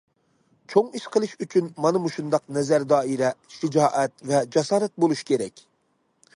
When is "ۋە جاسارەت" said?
4.33-4.97